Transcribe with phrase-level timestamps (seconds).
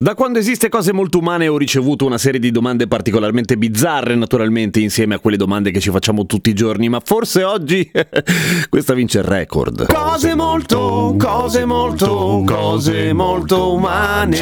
[0.00, 4.78] Da quando esiste Cose Molto Umane ho ricevuto una serie di domande particolarmente bizzarre, naturalmente,
[4.78, 7.90] insieme a quelle domande che ci facciamo tutti i giorni, ma forse oggi
[8.70, 9.92] questa vince il record.
[9.92, 14.38] Cose molto, cose molto, cose molto umane.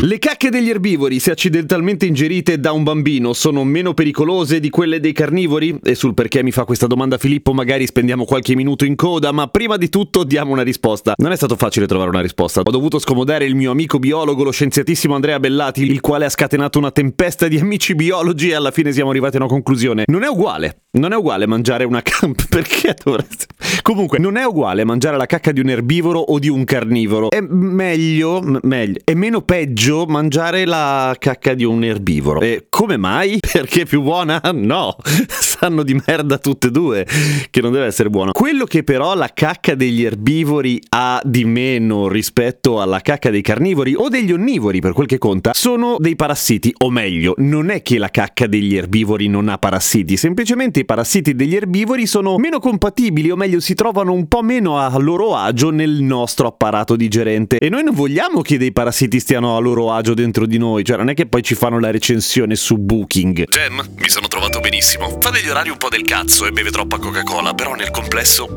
[0.00, 5.00] Le cacche degli erbivori, se accidentalmente ingerite da un bambino, sono meno pericolose di quelle
[5.00, 5.80] dei carnivori?
[5.84, 9.48] E sul perché mi fa questa domanda Filippo magari spendiamo qualche minuto in coda, ma
[9.48, 11.12] prima di tutto diamo una risposta.
[11.18, 12.62] Non è stato facile trovare una risposta.
[12.64, 14.50] Ho dovuto scomodare il mio amico biologo, lo
[14.94, 18.92] scienziatissimo Andrea Bellati, il quale ha scatenato una tempesta di amici biologi e alla fine
[18.92, 20.04] siamo arrivati a una conclusione.
[20.06, 20.84] Non è uguale.
[20.92, 22.46] Non è uguale mangiare una camp.
[22.48, 23.46] Perché dovreste.
[23.82, 27.30] Comunque, non è uguale mangiare la cacca di un erbivoro o di un carnivoro.
[27.30, 32.40] È meglio, m- meglio, è meno peggio mangiare la cacca di un erbivoro.
[32.40, 33.38] E come mai?
[33.52, 34.40] Perché è più buona?
[34.52, 34.96] No,
[35.64, 37.06] sanno di merda tutte e due,
[37.48, 38.32] che non deve essere buona.
[38.32, 43.94] Quello che però la cacca degli erbivori ha di meno rispetto alla cacca dei carnivori
[43.94, 47.96] o degli onnivori, per quel che conta, sono dei parassiti, o meglio, non è che
[47.96, 53.30] la cacca degli erbivori non ha parassiti, semplicemente i parassiti degli erbivori sono meno compatibili,
[53.30, 57.56] o meglio, si trovano un po' meno a loro agio nel nostro apparato digerente.
[57.56, 60.98] E noi non vogliamo che dei parassiti stiano a loro agio dentro di noi, cioè
[60.98, 63.48] non è che poi ci fanno la recensione su Booking.
[63.48, 65.08] Gem, mi sono trovato benissimo.
[65.20, 68.48] Fa degli orari un po' del cazzo e beve troppa Coca-Cola, però nel complesso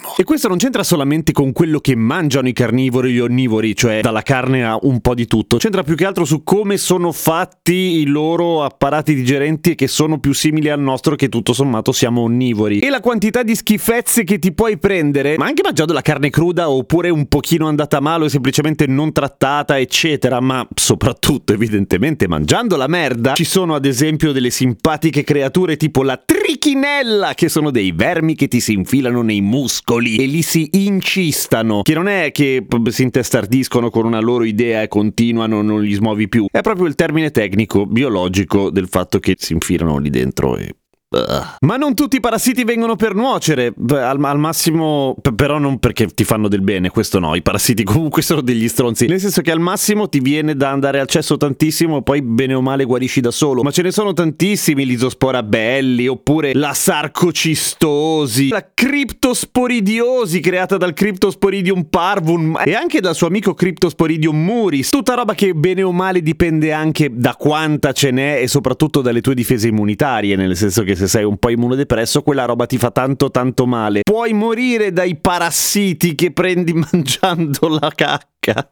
[0.00, 0.14] gentilissimo.
[0.16, 4.00] E questo non c'entra solamente con quello che mangiano i carnivori e gli onnivori, cioè
[4.00, 8.00] dalla carne a un po' di tutto, c'entra più che altro su come sono fatti
[8.00, 12.80] i loro apparati digerenti che sono più simili al nostro che tutto sommato siamo onnivori.
[12.80, 16.70] E la quantità di schifezze che ti puoi prendere, ma anche mangiando la carne cruda
[16.70, 22.86] oppure un pochino andata male o semplicemente non trattata, eccetera, ma soprattutto evidentemente mangiando la
[22.86, 28.34] merda, ci sono ad esempio delle simpatiche creature tipo la trichinella, che sono dei vermi
[28.34, 33.02] che ti si infilano nei muscoli e li si incistano, che non è che si
[33.02, 37.30] intestardiscono con una loro idea e continuano, non li smuovi più, è proprio il termine
[37.30, 40.74] tecnico, biologico del fatto che si infilano lì dentro e
[41.12, 46.22] ma non tutti i parassiti vengono per nuocere, al, al massimo, però non perché ti
[46.22, 49.58] fanno del bene, questo no, i parassiti comunque sono degli stronzi, nel senso che al
[49.58, 53.32] massimo ti viene da andare al cesso tantissimo e poi bene o male guarisci da
[53.32, 60.92] solo, ma ce ne sono tantissimi, l'isospora belli, oppure la sarcocistosi, la criptosporidiosi creata dal
[60.92, 66.22] Cryptosporidium parvum e anche dal suo amico Cryptosporidium muris, tutta roba che bene o male
[66.22, 70.98] dipende anche da quanta ce n'è e soprattutto dalle tue difese immunitarie, nel senso che
[71.00, 74.02] se sei un po' immunodepresso, quella roba ti fa tanto tanto male.
[74.02, 78.70] Puoi morire dai parassiti che prendi mangiando la cacca.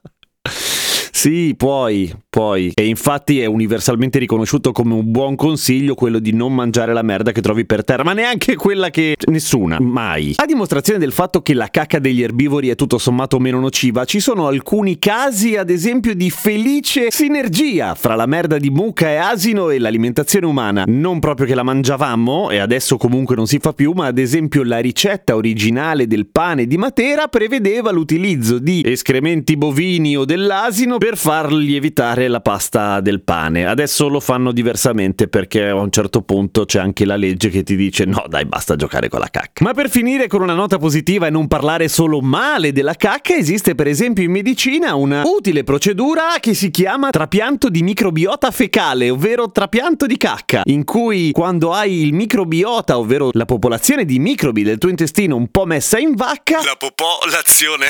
[1.18, 2.70] Sì, puoi, puoi.
[2.76, 7.32] E infatti è universalmente riconosciuto come un buon consiglio quello di non mangiare la merda
[7.32, 9.16] che trovi per terra, ma neanche quella che...
[9.26, 10.34] nessuna, mai.
[10.36, 14.20] A dimostrazione del fatto che la cacca degli erbivori è tutto sommato meno nociva, ci
[14.20, 19.70] sono alcuni casi, ad esempio, di felice sinergia fra la merda di mucca e asino
[19.70, 20.84] e l'alimentazione umana.
[20.86, 24.62] Non proprio che la mangiavamo, e adesso comunque non si fa più, ma ad esempio
[24.62, 31.06] la ricetta originale del pane di Matera prevedeva l'utilizzo di escrementi bovini o dell'asino per
[31.16, 33.66] far lievitare la pasta del pane.
[33.66, 37.76] Adesso lo fanno diversamente perché a un certo punto c'è anche la legge che ti
[37.76, 39.64] dice no dai basta giocare con la cacca.
[39.64, 43.74] Ma per finire con una nota positiva e non parlare solo male della cacca, esiste
[43.74, 49.50] per esempio in medicina una utile procedura che si chiama trapianto di microbiota fecale, ovvero
[49.50, 54.78] trapianto di cacca, in cui quando hai il microbiota, ovvero la popolazione di microbi del
[54.78, 57.86] tuo intestino un po' messa in vacca, La popolazione.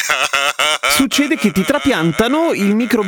[0.91, 3.07] succede che ti trapiantano il microbiota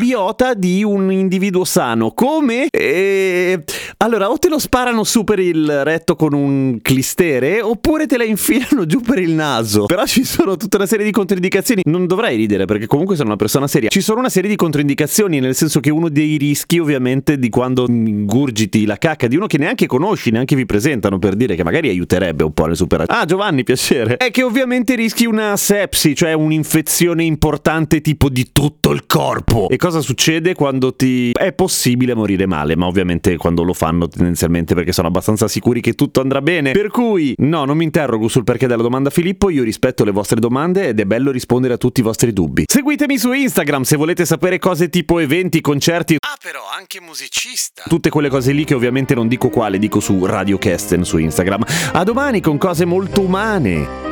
[0.54, 2.12] di un individuo sano.
[2.12, 2.68] Come?
[2.70, 3.62] Eh,
[4.02, 8.24] allora, o te lo sparano su per il retto con un clistere, oppure te la
[8.24, 9.84] infilano giù per il naso.
[9.84, 11.82] Però ci sono tutta una serie di controindicazioni.
[11.84, 13.90] Non dovrei ridere, perché comunque sono una persona seria.
[13.90, 17.84] Ci sono una serie di controindicazioni, nel senso che uno dei rischi, ovviamente, di quando
[17.88, 21.90] ingurgiti la cacca di uno che neanche conosci, neanche vi presentano per dire che magari
[21.90, 23.12] aiuterebbe un po' nel superare.
[23.12, 24.16] Ah, Giovanni, piacere.
[24.16, 29.68] È che ovviamente rischi una sepsi, cioè un'infezione importante tipo di tutto il corpo.
[29.68, 31.32] E cosa succede quando ti...
[31.32, 35.94] È possibile morire male, ma ovviamente quando lo fanno tendenzialmente perché sono abbastanza sicuri che
[35.94, 36.70] tutto andrà bene.
[36.72, 40.38] Per cui, no, non mi interrogo sul perché della domanda Filippo, io rispetto le vostre
[40.40, 42.64] domande ed è bello rispondere a tutti i vostri dubbi.
[42.66, 47.82] Seguitemi su Instagram se volete sapere cose tipo eventi, concerti, Ah, però anche musicista.
[47.88, 51.64] tutte quelle cose lì che ovviamente non dico quale, dico su Radio Kesten su Instagram.
[51.92, 54.09] A domani con cose molto umane.